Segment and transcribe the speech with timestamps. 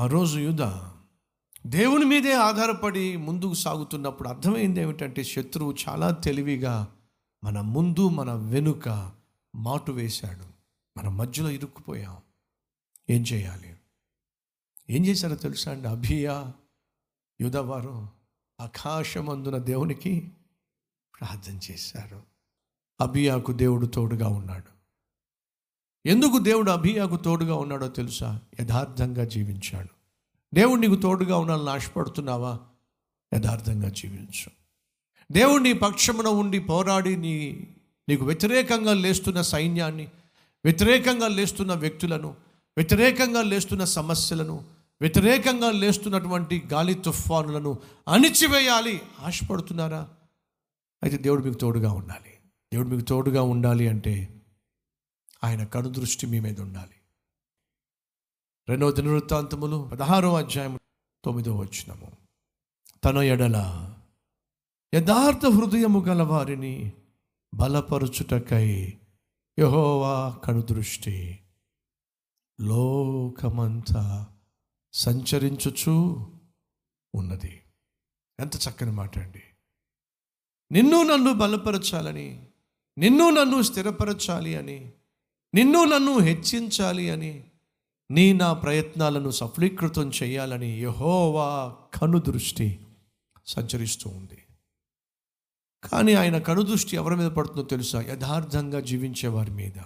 [0.00, 0.62] ఆ రోజు యుధ
[1.66, 6.96] దేవుని మీదే ఆధారపడి ముందుకు సాగుతున్నప్పుడు అర్థమైంది ఏమిటంటే శత్రువు చాలా తెలివిగా
[7.44, 9.12] మన ముందు మన వెనుక
[9.56, 10.44] మాటు వేశాడు.
[10.98, 12.16] మన మధ్యలో ఇరుక్కుపోయాం.
[13.10, 13.76] ఏం చేయాలి?
[14.90, 15.88] ఏం చేశారో తెలుసా అండి?
[15.88, 16.52] అభియా
[17.40, 18.08] యుధవారు
[18.60, 20.32] ఆకాశమందున దేవునికి
[21.20, 22.22] ప్రార్థన చేశారు.
[23.00, 24.79] అభియాకు దేవుడు తోడుగా ఉన్నాడు.
[26.06, 28.40] ఎందుకు దేవుడు అభియాకు తోడుగా ఉన్నాడో తెలుసా?
[28.60, 29.88] యథార్థంగా జీవించాడు.
[30.54, 32.58] దేవుడు నీకు తోడుగా ఉండాలని ఆశపడుతున్నావా?
[33.36, 34.50] యథార్థంగా జీవించు.
[35.32, 37.66] దేవుడు నీ పక్షమున ఉండి పోరాడి నీ
[38.08, 40.08] నీకు వ్యతిరేకంగా లేస్తున్న సైన్యాన్ని
[40.64, 42.28] వ్యతిరేకంగా లేస్తున్న వ్యక్తులను
[42.76, 44.64] వ్యతిరేకంగా లేస్తున్న సమస్యలను
[45.00, 47.78] వ్యతిరేకంగా లేస్తున్నటువంటి గాలి తుఫానులను
[48.08, 49.00] అణిచివేయాలి.
[49.20, 50.08] ఆశపడుతున్నారా?
[51.02, 52.32] అయితే దేవుడు మీకు తోడుగా ఉండాలి.
[52.72, 54.39] దేవుడు మీకు తోడుగా ఉండాలి అంటే
[55.44, 56.94] ఆయన కనుదృష్టి మీ మీద ఉండాలి.
[58.68, 60.78] రెండవ దినవృత్తాంతములు పదహారో అధ్యాయం
[61.24, 62.12] తొమ్మిదో వచ్చినము
[63.04, 63.56] తన ఎడల
[64.94, 66.92] యథార్థ హృదయము గల వారిని
[67.54, 68.98] బలపరుచుటకై
[69.58, 71.40] యహోవా కనుదృష్టి
[72.60, 74.28] లోకమంతా
[74.92, 76.16] సంచరించుచు
[77.14, 77.62] ఉన్నది.
[78.40, 79.42] ఎంత చక్కని మాట అండి.
[80.72, 82.48] నిన్ను నన్ను బలపరచాలని
[82.98, 84.92] నిన్ను నన్ను స్థిరపరచాలి అని
[85.54, 87.44] నిన్ను నన్ను హెచ్చించాలి అని
[88.10, 92.86] నీ నా ప్రయత్నాలను సఫలీకృతం చేయాలని యహోవా కనుదృష్టి
[93.46, 94.42] సంచరిస్తూ ఉంది.
[95.92, 98.00] కానీ ఆయన కనుదృష్టి ఎవరి మీద పడుతుందో తెలుసా?
[98.00, 99.82] యథార్థంగా జీవించే వారి మీద.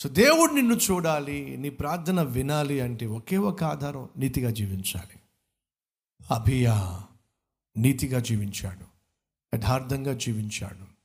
[0.00, 5.20] సో దేవుడు నిన్ను చూడాలి నీ ప్రార్థన వినాలి అంటే ఒకే ఒక ఆధారం నీతిగా జీవించాలి.
[6.34, 7.04] అభియా
[7.76, 8.86] నీతిగా జీవించాడు
[9.56, 10.96] యథార్థంగా జీవించాడు.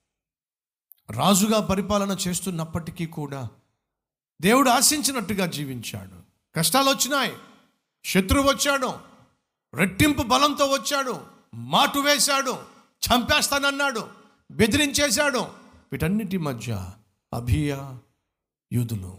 [1.12, 3.50] రాజుగా పరిపాలన చేస్తున్నప్పటికీ కూడా
[4.42, 6.22] దేవుడు ఆశించినట్టుగా జీవించాడు.
[6.56, 7.32] కష్టాలు వచ్చినాయి.
[8.06, 8.92] శత్రువు వచ్చాడు.
[9.76, 11.22] రెట్టింపు బలంతో వచ్చాడు.
[11.56, 12.52] మాటు వేశాడు.
[12.90, 14.08] చంపేస్తానన్నాడు.
[14.52, 15.40] బెదిరించేశాడు.
[15.92, 16.90] వీటన్నిటి మధ్య
[17.34, 17.78] అభియ
[18.74, 19.18] యూదులు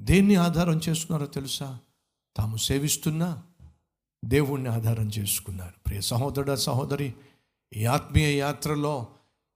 [0.00, 1.78] దేన్ని ఆధారం చేసుకున్నారో తెలుసా?
[2.36, 3.42] తాము సేవిస్తున్న
[4.24, 5.72] దేవుణ్ణి ఆధారం చేసుకున్నారు.
[5.86, 7.14] ప్రియ సహోదరుడ సహోదరి
[7.76, 9.06] ఈ ఆత్మీయ యాత్రలో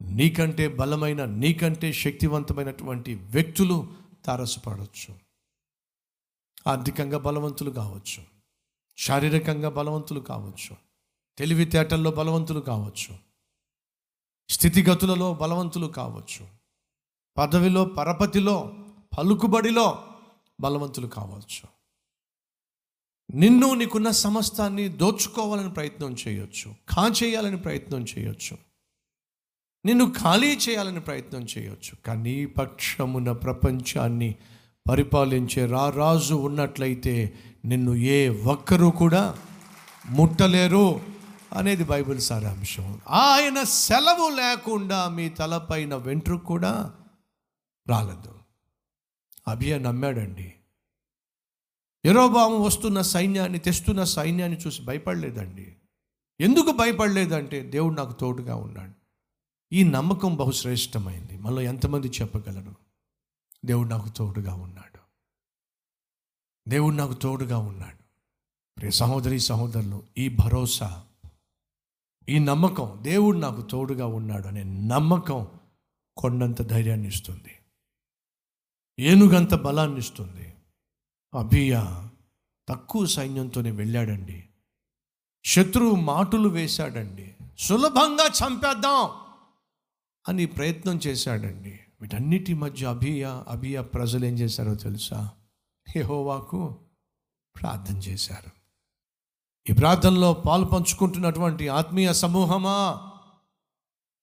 [0.02, 5.14] నీకంటే బలమైన నీకంటే శక్తివంతమైనటువంటి వ్యక్తులు తారసపడవచ్చు
[6.66, 8.22] ఆర్థికంగా బలవంతులు కావచ్చు.
[8.98, 10.76] శారీరకంగా బలవంతులు కావచ్చు.
[11.38, 13.18] తెలివితేటల్లో బలవంతులు కావచ్చు.
[14.48, 16.48] స్థితిగతులలో బలవంతులు కావచ్చు.
[17.38, 18.76] పదవిలో పరపతిలో
[19.18, 20.14] పలుకుబడిలో
[20.60, 21.68] బలవంతులు కావచ్చు.
[23.34, 26.74] నిన్ను నీకున్న సమస్తాన్ని దోచుకోవాలని ప్రయత్నం చేయొచ్చు.
[26.88, 28.69] కాచేయాలని ప్రయత్నం చేయొచ్చు.
[29.84, 31.96] నిన్ను ఖాళీ చేయాలని ప్రయత్నం చేయొచ్చు.
[32.06, 34.34] కానీ పక్షమున ప్రపంచాన్ని
[34.90, 39.38] పరిపాలించే రారాజు ఉన్నట్లయితే నిన్ను ఏ ఒక్కరూ కూడా
[40.08, 41.00] ముట్టలేరు
[41.52, 43.00] అనేది బైబిల్ సారాంశం.
[43.08, 46.94] ఆయన సెలవు లేకుండా మీ తలపైన వెంట్రుకు కూడా
[47.88, 48.34] రాలదు.
[49.48, 50.52] అభియ నమ్మాడండి.
[52.04, 55.76] ఎరోబాము వస్తున్న సైన్యాన్ని తెస్తున్న సైన్యాన్ని చూసి భయపడలేదండి.
[56.40, 58.99] ఎందుకు భయపడలేదంటే దేవుడు నాకు తోడుగా ఉన్నాడు.
[59.72, 61.38] ఈ నమ్మకం బహుశ్రేష్టమైంది.
[61.38, 62.74] మనలో ఎంతమంది చెప్పగలరు?
[63.64, 64.98] దేవుడు నాకు తోడుగా ఉన్నాడు.
[66.70, 68.04] దేవుడు నాకు తోడుగా ఉన్నాడు.
[68.76, 71.06] ప్రియ సహోదరి సహోదరులు ఈ భరోసా
[72.28, 75.46] ఈ నమ్మకం దేవుడు నాకు తోడుగా ఉన్నాడు అనే నమ్మకం
[76.16, 77.58] కొండంత ధైర్యాన్ని ఇస్తుంది.
[78.98, 80.54] ఏనుగంత బలాన్ని ఇస్తుంది.
[81.34, 82.10] అభియా
[82.68, 84.48] తక్కువ సైన్యంతోనే వెళ్ళాడండి.
[85.44, 87.36] శత్రువు మాటులు వేశాడండి.
[87.58, 89.29] సులభంగా చంపేద్దాం.
[90.28, 91.80] అని ప్రయత్నం చేశాడండి.
[92.00, 95.30] వీటన్నిటి మధ్య అభియ అభియ ప్రజలు ఏం చేశారో తెలుసా?
[95.96, 96.78] యెహోవాకు
[97.62, 98.60] ప్రార్థన చేశారు.
[99.72, 103.10] ఈ ప్రార్థనలో పాలు పంచుకుంటున్నటువంటి ఆత్మీయ సమూహమా?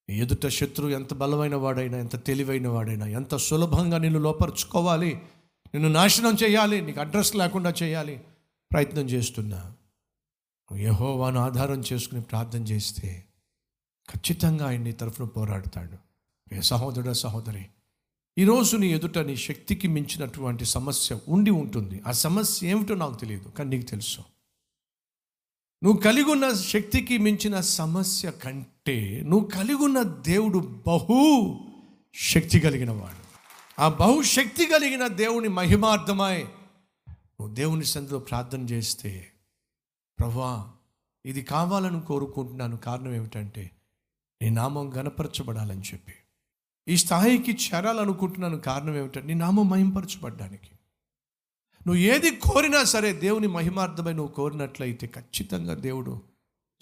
[0.09, 5.15] ఎదుట శత్రువు ఎంత బలమైన వాడైనా ఎంత తెలివైన వాడైనా ఎంత సులభంగా నిన్ను లోపరుచుకోవాలి
[5.73, 8.21] నిన్ను నాశనం చేయాలి నీకు అడ్రస్ లేకుండా చేయాలి
[8.71, 9.73] ప్రయత్నం చేస్తున్నా.
[10.71, 13.26] యహోవాను యెహోవాను ఆధారం చేసుకుని ప్రార్థన చేస్తే
[14.09, 15.97] ఖచ్చితంగా ఆయన నీ తరఫున పోరాడతాడు.
[16.55, 17.65] ఏ సహోదరుడ సహోదరి
[18.37, 22.01] ఈరోజు నీ ఎదుట నీ శక్తికి మించినటువంటి సమస్య ఉండి ఉంటుంది.
[22.07, 24.21] ఆ సమస్య ఏమిటో నాకు తెలియదు కానీ నీకు తెలుసు.
[25.83, 31.59] నువ్వు కలిగి ఉన్న శక్తికి మించిన సమస్య కంటే నువ్వు కలిగి ఉన్న దేవుడు బహు
[32.15, 33.27] శక్తి కలిగిన వాడు.
[33.81, 36.43] ఆ బహుశక్తి కలిగిన దేవుని మహిమార్థమై
[37.09, 39.31] నువ్వు దేవుని సందులో ప్రార్థన చేస్తే
[40.19, 40.73] ప్రభా
[41.25, 42.77] ఇది కావాలని కోరుకుంటున్నాను.
[42.77, 43.71] కారణం ఏమిటంటే
[44.41, 46.13] నీ నామం గనపరచబడాలని చెప్పి.
[46.87, 50.71] ఈ స్థాయికి చేరాలనుకుంటున్నాను కారణం ఏమిటంటే నీ నామం మహింపరచబడ్డానికి.
[51.87, 56.21] నువ్వు ఏది కోరినా సరే దేవుని మహిమార్థమై నువ్వు కోరినట్లయితే ఖచ్చితంగా దేవుడు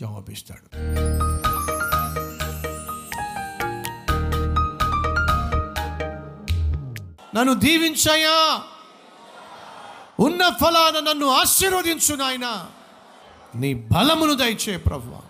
[0.02, 0.78] జవాబిస్తాడు.
[7.38, 8.64] నన్ను దీవించాయా?
[10.20, 12.70] ఉన్న ఫలాన నన్ను ఆశీర్వదించు నాయన.
[13.56, 15.22] నీ బలమును దయచే ప్రభువా.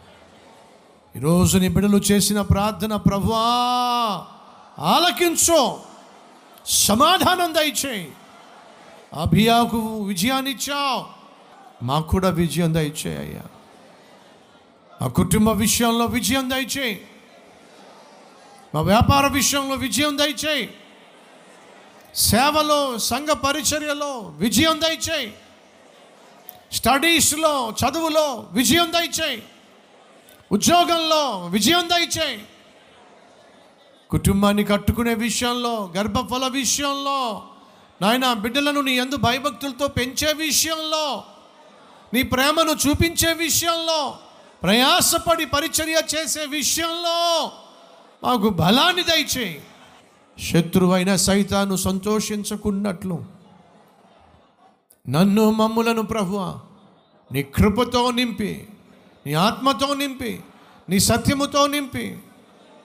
[1.16, 3.38] ఈరోజు నీ బిడ్డలు చేసిన ప్రార్థన ప్రభా
[4.80, 5.80] ఆలకించు.
[6.66, 8.12] సమాధానం దయచేయి.
[9.14, 11.06] అభియాకు విజయాన్ని ఇచ్చావు.
[11.86, 13.42] మాకు కూడా విజయం దయచేయి అయ్యా.
[15.02, 17.08] మా కుటుంబ విషయంలో విజయం దయచేయి.
[18.76, 20.74] మా వ్యాపార విషయంలో విజయం దయచేయి.
[22.16, 25.34] సేవలో సంఘ పరిచర్యలో విజయం దయచేయి.
[26.74, 29.44] స్టడీస్లో చదువులో విజయం దయచేయి.
[30.52, 32.46] ఉద్యోగంలో విజయం దయచేయి.
[34.10, 37.44] కుటుంబాన్ని కట్టుకునే విషయంలో గర్భఫల విషయంలో
[38.02, 41.24] నాయన బిడ్డలను నీ ఎందు భయభక్తులతో పెంచే విషయంలో
[42.14, 44.18] నీ ప్రేమను చూపించే విషయంలో
[44.64, 47.52] ప్రయాసపడి పరిచర్య చేసే విషయంలో
[48.24, 49.64] మాకు బలాన్ని దయచేయి.
[50.52, 53.26] శత్రువైన సైతాను సంతోషించకున్నట్లు.
[55.10, 56.60] నన్ను మమ్ములను ప్రభువ
[57.32, 58.68] నీ కృపతో నింపి
[59.26, 60.40] నీ ఆత్మతో నింపి
[60.90, 62.18] నీ సత్యముతో నింపి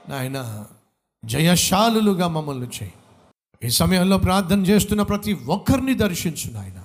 [0.08, 0.66] నాయన
[1.24, 2.92] జయశాలులుగా మమ్మల్ని చేయి.
[3.64, 6.82] ఈ సమయంలో ప్రార్థన చేస్తున్న ప్రతి ఒక్కరిని దర్శించు నాయన.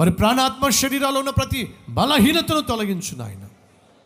[0.00, 3.48] మరి ప్రాణాత్మ శరీరాలు ఉన్న ప్రతి బలహీనతను తొలగించు నాయన.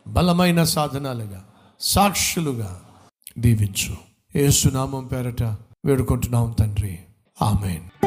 [0.06, 1.44] బలమైన సాధనాలుగా
[1.80, 2.82] సాక్షులుగా
[3.38, 3.96] దీవించు.
[4.36, 5.42] ఏసునామం పేరట
[5.84, 6.98] వేడుకుంటున్నాం తండ్రి.
[7.42, 7.97] ఆమెన్.